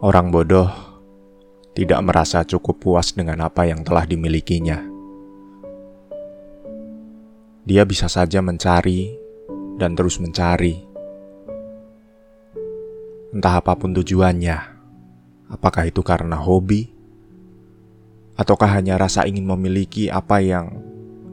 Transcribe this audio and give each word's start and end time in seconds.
Orang 0.00 0.32
bodoh 0.32 0.72
tidak 1.76 2.00
merasa 2.00 2.40
cukup 2.48 2.80
puas 2.80 3.12
dengan 3.12 3.44
apa 3.44 3.68
yang 3.68 3.84
telah 3.84 4.08
dimilikinya. 4.08 4.80
Dia 7.68 7.84
bisa 7.84 8.08
saja 8.08 8.40
mencari 8.40 9.12
dan 9.76 9.92
terus 9.92 10.16
mencari. 10.16 10.80
Entah 13.36 13.60
apa 13.60 13.76
pun 13.76 13.92
tujuannya, 13.92 14.56
apakah 15.52 15.92
itu 15.92 16.00
karena 16.00 16.40
hobi, 16.40 16.88
ataukah 18.40 18.72
hanya 18.72 18.96
rasa 18.96 19.28
ingin 19.28 19.44
memiliki 19.44 20.08
apa 20.08 20.40
yang 20.40 20.80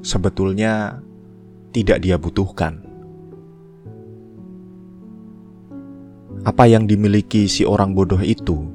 sebetulnya 0.03 0.99
tidak 1.71 2.03
dia 2.03 2.19
butuhkan. 2.19 2.86
Apa 6.47 6.63
yang 6.63 6.87
dimiliki 6.87 7.43
si 7.51 7.67
orang 7.67 7.91
bodoh 7.91 8.23
itu 8.23 8.71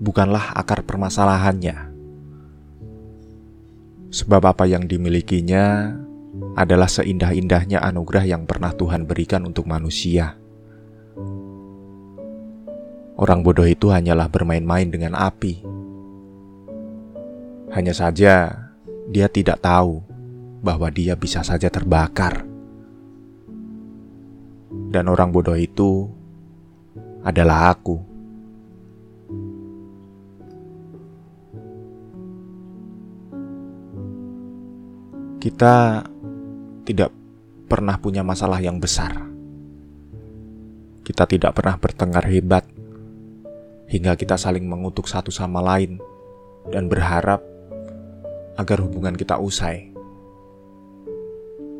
bukanlah 0.00 0.56
akar 0.56 0.80
permasalahannya. 0.80 1.92
Sebab 4.08 4.40
apa 4.48 4.64
yang 4.64 4.88
dimilikinya 4.88 5.92
adalah 6.56 6.88
seindah-indahnya 6.88 7.84
anugerah 7.84 8.24
yang 8.24 8.48
pernah 8.48 8.72
Tuhan 8.72 9.04
berikan 9.04 9.44
untuk 9.44 9.68
manusia. 9.68 10.40
Orang 13.20 13.44
bodoh 13.44 13.68
itu 13.68 13.92
hanyalah 13.92 14.32
bermain-main 14.32 14.88
dengan 14.88 15.12
api. 15.12 15.60
Hanya 17.76 17.92
saja 17.92 18.56
dia 19.12 19.28
tidak 19.28 19.60
tahu 19.60 20.00
bahwa 20.64 20.88
dia 20.88 21.12
bisa 21.12 21.44
saja 21.44 21.68
terbakar. 21.68 22.48
Dan 24.88 25.12
orang 25.12 25.28
bodoh 25.28 25.60
itu 25.60 26.21
adalah 27.22 27.70
aku. 27.74 27.96
Kita 35.42 36.06
tidak 36.86 37.10
pernah 37.66 37.98
punya 37.98 38.22
masalah 38.22 38.62
yang 38.62 38.78
besar. 38.78 39.26
Kita 41.02 41.26
tidak 41.26 41.58
pernah 41.58 41.74
bertengkar 41.74 42.30
hebat 42.30 42.62
hingga 43.90 44.14
kita 44.14 44.38
saling 44.38 44.62
mengutuk 44.70 45.10
satu 45.10 45.34
sama 45.34 45.58
lain 45.58 45.98
dan 46.70 46.86
berharap 46.86 47.42
agar 48.54 48.78
hubungan 48.86 49.18
kita 49.18 49.34
usai. 49.42 49.90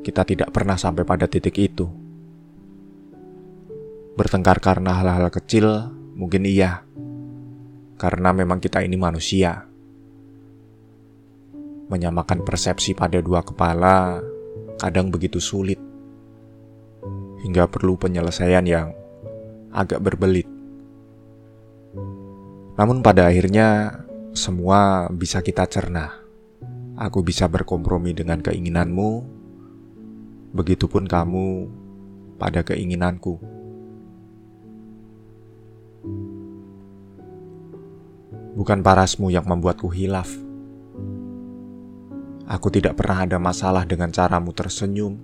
Kita 0.03 0.27
tidak 0.27 0.51
pernah 0.51 0.75
sampai 0.75 1.07
pada 1.07 1.31
titik 1.31 1.55
itu. 1.63 2.02
Bertengkar 4.13 4.61
karena 4.61 5.01
hal-hal 5.01 5.33
kecil, 5.33 5.89
mungkin 6.13 6.45
iya, 6.45 6.85
karena 7.97 8.37
memang 8.37 8.61
kita 8.61 8.85
ini 8.85 9.01
manusia. 9.01 9.65
Menyamakan 11.89 12.45
persepsi 12.45 12.93
pada 12.93 13.25
dua 13.25 13.41
kepala 13.41 14.21
kadang 14.77 15.09
begitu 15.09 15.41
sulit, 15.41 15.81
hingga 17.41 17.65
perlu 17.73 17.97
penyelesaian 17.97 18.69
yang 18.69 18.93
agak 19.73 20.05
berbelit. 20.05 20.45
Namun, 22.77 23.01
pada 23.01 23.33
akhirnya 23.33 23.97
semua 24.37 25.09
bisa 25.09 25.41
kita 25.41 25.65
cerna. 25.69 26.21
Aku 27.01 27.25
bisa 27.25 27.49
berkompromi 27.49 28.13
dengan 28.13 28.45
keinginanmu, 28.45 29.11
begitupun 30.53 31.09
kamu 31.09 31.73
pada 32.37 32.61
keinginanku. 32.61 33.62
Bukan 38.63 38.79
parasmu 38.79 39.27
yang 39.27 39.43
membuatku 39.43 39.91
hilaf. 39.91 40.31
Aku 42.47 42.71
tidak 42.71 42.95
pernah 42.95 43.27
ada 43.27 43.35
masalah 43.43 43.83
dengan 43.83 44.15
caramu 44.15 44.55
tersenyum, 44.55 45.19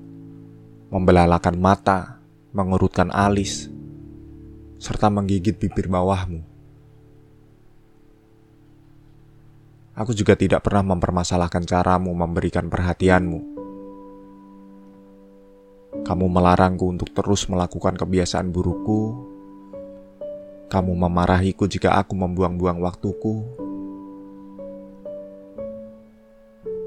membelalakan 0.91 1.55
mata, 1.55 2.19
mengerutkan 2.51 3.15
alis, 3.15 3.71
serta 4.83 5.07
menggigit 5.07 5.55
bibir 5.55 5.87
bawahmu. 5.87 6.43
Aku 9.95 10.11
juga 10.19 10.35
tidak 10.35 10.67
pernah 10.67 10.99
mempermasalahkan 10.99 11.63
caramu 11.63 12.11
memberikan 12.19 12.67
perhatianmu. 12.67 13.41
Kamu 16.03 16.27
melarangku 16.27 16.91
untuk 16.91 17.15
terus 17.15 17.47
melakukan 17.47 17.95
kebiasaan 17.95 18.51
burukku 18.51 19.28
kamu 20.69 20.93
memarahiku 20.93 21.65
jika 21.65 21.97
aku 21.97 22.13
membuang-buang 22.13 22.85
waktuku. 22.85 23.45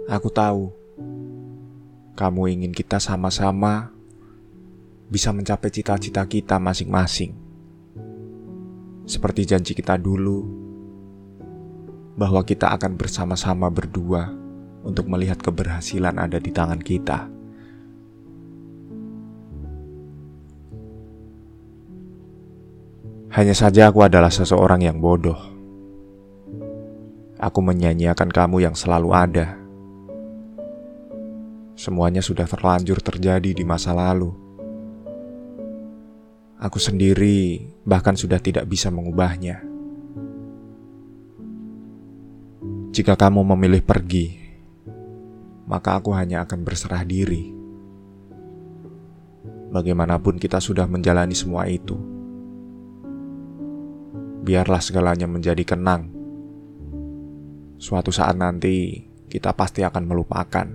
Aku 0.05 0.29
tahu 0.29 0.69
kamu 2.13 2.41
ingin 2.53 2.73
kita 2.77 3.01
sama-sama 3.01 3.89
bisa 5.09 5.33
mencapai 5.33 5.73
cita-cita 5.73 6.21
kita 6.29 6.61
masing-masing. 6.61 7.33
Seperti 9.09 9.43
janji 9.49 9.73
kita 9.73 9.97
dulu, 9.97 10.45
bahwa 12.15 12.45
kita 12.45 12.69
akan 12.77 13.01
bersama-sama 13.01 13.73
berdua 13.73 14.29
untuk 14.85 15.09
melihat 15.09 15.41
keberhasilan 15.41 16.21
ada 16.21 16.37
di 16.37 16.53
tangan 16.53 16.77
kita. 16.77 17.40
Hanya 23.31 23.55
saja 23.55 23.87
aku 23.87 24.03
adalah 24.03 24.27
seseorang 24.27 24.83
yang 24.83 24.99
bodoh. 24.99 25.39
Aku 27.39 27.63
menyanyiakan 27.63 28.27
kamu 28.27 28.67
yang 28.67 28.75
selalu 28.75 29.15
ada. 29.15 29.55
Semuanya 31.79 32.19
sudah 32.19 32.43
terlanjur 32.43 32.99
terjadi 32.99 33.55
di 33.55 33.63
masa 33.63 33.95
lalu. 33.95 34.35
Aku 36.59 36.75
sendiri 36.75 37.71
bahkan 37.87 38.19
sudah 38.19 38.35
tidak 38.35 38.67
bisa 38.67 38.91
mengubahnya. 38.91 39.63
Jika 42.91 43.15
kamu 43.15 43.47
memilih 43.55 43.79
pergi, 43.79 44.27
maka 45.71 45.95
aku 45.95 46.11
hanya 46.11 46.43
akan 46.43 46.67
berserah 46.67 47.07
diri. 47.07 47.47
Bagaimanapun 49.71 50.35
kita 50.35 50.59
sudah 50.59 50.83
menjalani 50.83 51.31
semua 51.31 51.71
itu 51.71 52.20
biarlah 54.41 54.81
segalanya 54.81 55.29
menjadi 55.29 55.61
kenang. 55.61 56.09
Suatu 57.77 58.09
saat 58.09 58.33
nanti 58.37 59.05
kita 59.29 59.53
pasti 59.53 59.85
akan 59.85 60.03
melupakan. 60.05 60.67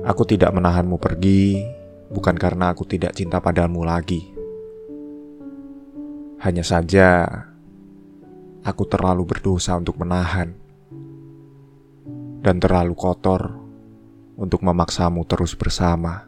Aku 0.00 0.22
tidak 0.24 0.52
menahanmu 0.56 0.96
pergi, 0.96 1.60
bukan 2.08 2.36
karena 2.36 2.72
aku 2.72 2.88
tidak 2.88 3.12
cinta 3.12 3.42
padamu 3.42 3.84
lagi. 3.84 4.32
Hanya 6.40 6.64
saja, 6.64 7.28
aku 8.64 8.88
terlalu 8.88 9.28
berdosa 9.28 9.76
untuk 9.76 10.00
menahan, 10.00 10.56
dan 12.40 12.56
terlalu 12.56 12.96
kotor 12.96 13.60
untuk 14.40 14.64
memaksamu 14.64 15.20
terus 15.28 15.52
bersama. 15.52 16.24